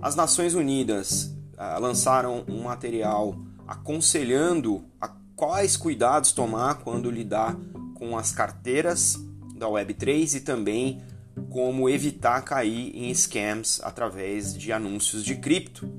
As 0.00 0.14
Nações 0.14 0.54
Unidas 0.54 1.34
ah, 1.56 1.76
lançaram 1.78 2.44
um 2.46 2.62
material 2.62 3.36
aconselhando 3.66 4.84
a 5.00 5.10
quais 5.34 5.76
cuidados 5.76 6.30
tomar 6.30 6.76
quando 6.76 7.10
lidar 7.10 7.56
com 7.96 8.16
as 8.16 8.30
carteiras 8.30 9.16
da 9.56 9.66
Web3 9.66 10.36
e 10.36 10.40
também 10.40 11.02
como 11.50 11.88
evitar 11.88 12.42
cair 12.42 12.92
em 12.94 13.12
scams 13.12 13.80
através 13.82 14.56
de 14.56 14.72
anúncios 14.72 15.24
de 15.24 15.34
cripto. 15.34 15.90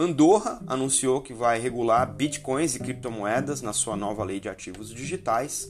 Andorra 0.00 0.62
anunciou 0.64 1.20
que 1.20 1.34
vai 1.34 1.58
regular 1.58 2.06
bitcoins 2.06 2.76
e 2.76 2.78
criptomoedas 2.78 3.62
na 3.62 3.72
sua 3.72 3.96
nova 3.96 4.22
lei 4.22 4.38
de 4.38 4.48
ativos 4.48 4.90
digitais. 4.90 5.68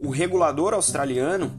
O 0.00 0.08
regulador 0.08 0.72
australiano 0.72 1.52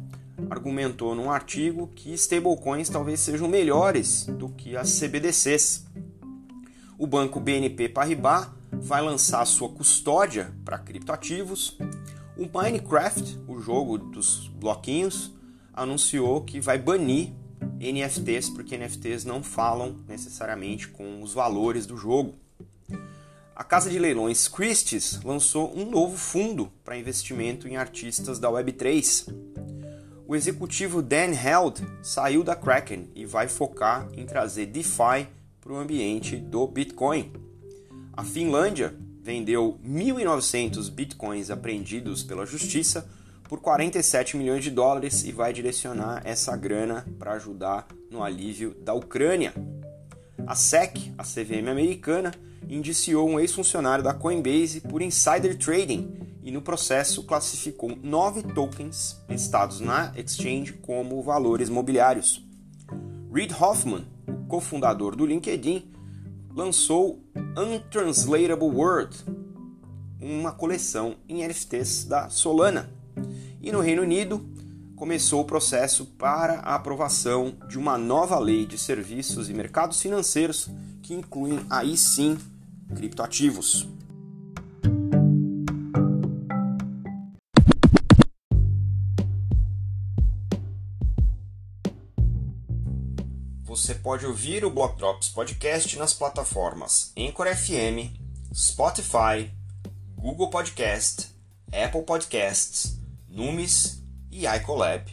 argumentou 0.50 1.14
num 1.14 1.30
artigo 1.30 1.92
que 1.96 2.12
stablecoins 2.14 2.90
talvez 2.90 3.20
sejam 3.20 3.48
melhores 3.48 4.26
do 4.26 4.50
que 4.50 4.76
as 4.76 4.92
CBDCs. 5.00 5.86
O 6.98 7.06
banco 7.06 7.40
BNP 7.40 7.90
Paribas 7.90 8.48
vai 8.72 9.04
lançar 9.04 9.46
sua 9.46 9.70
custódia 9.70 10.52
para 10.66 10.80
criptoativos. 10.80 11.78
O 12.36 12.50
Minecraft, 12.52 13.42
o 13.48 13.62
jogo 13.62 14.00
dos 14.00 14.48
bloquinhos, 14.48 15.32
anunciou 15.72 16.42
que 16.42 16.60
vai 16.60 16.80
banir 16.80 17.32
NFTs, 17.80 18.50
porque 18.50 18.78
NFTs 18.78 19.26
não 19.26 19.42
falam 19.42 19.98
necessariamente 20.08 20.88
com 20.88 21.22
os 21.22 21.34
valores 21.34 21.86
do 21.86 21.98
jogo. 21.98 22.36
A 23.56 23.64
casa 23.64 23.90
de 23.90 24.00
leilões 24.00 24.48
Christie's 24.48 25.22
lançou 25.24 25.76
um 25.78 25.90
novo 25.90 26.18
fundo 26.18 26.72
para 26.84 26.98
investimento 26.98 27.68
em 27.68 27.78
artistas 27.78 28.40
da 28.40 28.50
Web3. 28.50 29.32
O 30.28 30.36
executivo 30.36 31.02
Dan 31.02 31.34
Held 31.34 31.86
saiu 32.02 32.44
da 32.44 32.56
Kraken 32.56 33.10
e 33.14 33.26
vai 33.26 33.48
focar 33.48 34.08
em 34.14 34.26
trazer 34.26 34.68
DeFi 34.68 35.28
para 35.60 35.74
o 35.74 35.78
ambiente 35.78 36.38
do 36.38 36.66
Bitcoin. 36.66 37.32
A 38.14 38.24
Finlândia 38.24 38.96
vendeu 39.22 39.80
1.900 39.86 40.90
bitcoins 40.90 41.52
apreendidos 41.52 42.24
pela 42.24 42.46
justiça 42.46 43.08
por 43.52 43.60
47 43.60 44.38
milhões 44.38 44.64
de 44.64 44.72
dólares 44.72 45.26
e 45.26 45.32
vai 45.34 45.52
direcionar 45.52 46.22
essa 46.24 46.56
grana 46.56 47.06
para 47.20 47.34
ajudar 47.34 47.86
no 48.10 48.24
alívio 48.24 48.74
da 48.76 48.94
Ucrânia. 48.94 49.54
A 50.48 50.56
SEC, 50.56 51.12
a 51.18 51.24
CVM 51.24 51.68
americana, 51.70 52.32
indiciou 52.70 53.28
um 53.28 53.38
ex-funcionário 53.38 54.02
da 54.02 54.14
Coinbase 54.14 54.80
por 54.80 55.02
insider 55.02 55.58
trading 55.58 56.14
e 56.42 56.50
no 56.50 56.62
processo 56.62 57.24
classificou 57.24 57.94
nove 58.02 58.42
tokens 58.42 59.20
listados 59.28 59.82
na 59.82 60.14
exchange 60.16 60.72
como 60.82 61.22
valores 61.22 61.68
mobiliários. 61.68 62.42
Reid 63.34 63.54
Hoffman, 63.54 64.08
cofundador 64.48 65.14
do 65.14 65.26
LinkedIn, 65.26 65.92
lançou 66.56 67.22
Untranslatable 67.58 68.70
World, 68.70 69.14
uma 70.22 70.54
coleção 70.54 71.18
em 71.28 71.46
NFTs 71.46 72.06
da 72.06 72.30
Solana 72.30 73.01
e 73.62 73.72
no 73.72 73.80
Reino 73.80 74.02
Unido, 74.02 74.44
começou 74.96 75.42
o 75.42 75.46
processo 75.46 76.06
para 76.06 76.60
a 76.60 76.76
aprovação 76.76 77.58
de 77.68 77.78
uma 77.78 77.98
nova 77.98 78.38
lei 78.38 78.66
de 78.66 78.78
serviços 78.78 79.50
e 79.50 79.54
mercados 79.54 80.02
financeiros 80.02 80.70
que 81.02 81.14
inclui 81.14 81.60
aí 81.70 81.98
sim 81.98 82.38
criptoativos. 82.96 83.88
Você 93.64 93.96
pode 93.96 94.26
ouvir 94.26 94.64
o 94.64 94.70
Block 94.70 94.98
Drops 94.98 95.30
Podcast 95.30 95.98
nas 95.98 96.14
plataformas 96.14 97.12
Anchor 97.18 97.48
FM, 97.48 98.14
Spotify, 98.54 99.52
Google 100.16 100.50
Podcast, 100.52 101.30
Apple 101.74 102.04
Podcasts, 102.04 103.01
Numis 103.32 104.04
e 104.30 104.46
iColab. 104.46 105.10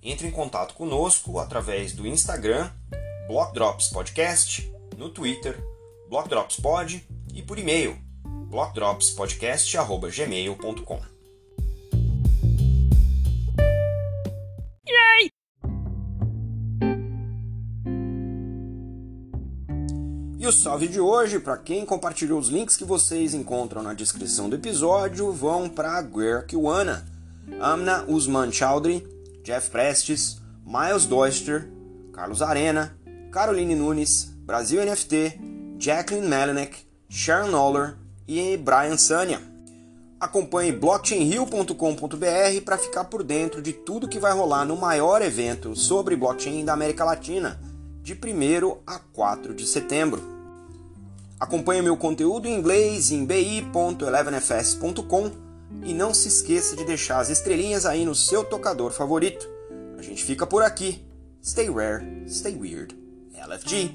Entre 0.00 0.28
em 0.28 0.30
contato 0.30 0.74
conosco 0.74 1.40
através 1.40 1.92
do 1.92 2.06
Instagram, 2.06 2.70
Block 3.26 3.52
Drops 3.52 3.88
Podcast, 3.88 4.72
no 4.96 5.10
Twitter, 5.10 5.60
Block 6.08 6.28
Drops 6.28 6.60
Pod 6.60 7.04
e 7.34 7.42
por 7.42 7.58
e-mail, 7.58 7.98
blockdropspodcast.gmail.com. 8.48 11.17
o 20.48 20.52
salve 20.52 20.88
de 20.88 20.98
hoje, 20.98 21.38
para 21.38 21.58
quem 21.58 21.84
compartilhou 21.84 22.40
os 22.40 22.48
links 22.48 22.74
que 22.74 22.84
vocês 22.84 23.34
encontram 23.34 23.82
na 23.82 23.92
descrição 23.92 24.48
do 24.48 24.56
episódio, 24.56 25.30
vão 25.30 25.68
para 25.68 26.00
Guer 26.00 26.46
Kiwana, 26.46 27.04
Amna 27.60 28.06
Usman 28.08 28.50
Chowdhury, 28.50 29.06
Jeff 29.44 29.68
Prestes, 29.68 30.40
Miles 30.64 31.04
Doister, 31.04 31.68
Carlos 32.14 32.40
Arena, 32.40 32.96
Caroline 33.30 33.74
Nunes, 33.74 34.32
Brasil 34.46 34.82
NFT, 34.82 35.38
Jacqueline 35.78 36.26
Melinek, 36.26 36.78
Sharon 37.10 37.50
Noller 37.50 37.96
e 38.26 38.56
Brian 38.56 38.96
Sania. 38.96 39.42
Acompanhe 40.18 40.72
blockchainhill.com.br 40.72 42.64
para 42.64 42.78
ficar 42.78 43.04
por 43.04 43.22
dentro 43.22 43.60
de 43.60 43.74
tudo 43.74 44.08
que 44.08 44.18
vai 44.18 44.32
rolar 44.32 44.64
no 44.64 44.76
maior 44.76 45.20
evento 45.20 45.76
sobre 45.76 46.16
blockchain 46.16 46.64
da 46.64 46.72
América 46.72 47.04
Latina, 47.04 47.60
de 48.02 48.14
1 48.14 48.78
a 48.86 48.98
4 48.98 49.52
de 49.52 49.66
setembro. 49.66 50.37
Acompanhe 51.38 51.82
meu 51.82 51.96
conteúdo 51.96 52.48
em 52.48 52.58
inglês 52.58 53.12
em 53.12 53.24
bi.elevenfs.com 53.24 55.30
e 55.84 55.94
não 55.94 56.12
se 56.12 56.26
esqueça 56.26 56.74
de 56.74 56.84
deixar 56.84 57.20
as 57.20 57.30
estrelinhas 57.30 57.86
aí 57.86 58.04
no 58.04 58.14
seu 58.14 58.42
tocador 58.42 58.90
favorito. 58.90 59.48
A 59.96 60.02
gente 60.02 60.24
fica 60.24 60.44
por 60.46 60.62
aqui. 60.62 61.06
Stay 61.40 61.70
rare, 61.70 62.28
stay 62.28 62.56
weird. 62.56 62.98
LFG. 63.34 63.94